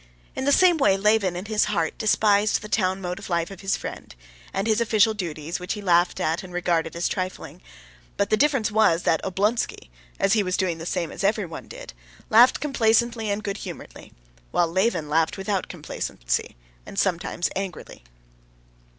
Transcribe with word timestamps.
In 0.35 0.45
the 0.45 0.51
same 0.51 0.77
way 0.79 0.97
Levin 0.97 1.35
in 1.35 1.45
his 1.45 1.65
heart 1.65 1.95
despised 1.99 2.63
the 2.63 2.67
town 2.67 3.01
mode 3.01 3.19
of 3.19 3.29
life 3.29 3.51
of 3.51 3.61
his 3.61 3.77
friend, 3.77 4.15
and 4.51 4.65
his 4.65 4.81
official 4.81 5.13
duties, 5.13 5.59
which 5.59 5.73
he 5.73 5.81
laughed 5.83 6.19
at, 6.19 6.41
and 6.41 6.51
regarded 6.51 6.95
as 6.95 7.07
trifling. 7.07 7.61
But 8.17 8.31
the 8.31 8.35
difference 8.35 8.71
was 8.71 9.03
that 9.03 9.21
Oblonsky, 9.23 9.91
as 10.19 10.33
he 10.33 10.41
was 10.41 10.57
doing 10.57 10.79
the 10.79 10.87
same 10.87 11.11
as 11.11 11.23
everyone 11.23 11.67
did, 11.67 11.93
laughed 12.31 12.59
complacently 12.59 13.29
and 13.29 13.43
good 13.43 13.57
humoredly, 13.57 14.11
while 14.49 14.67
Levin 14.67 15.07
laughed 15.07 15.37
without 15.37 15.67
complacency 15.67 16.55
and 16.83 16.97
sometimes 16.97 17.51
angrily. 17.55 18.03